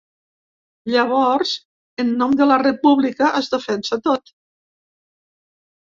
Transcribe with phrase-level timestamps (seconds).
[0.93, 1.51] Llavors,
[2.05, 4.37] en nom de la república es defensa tot.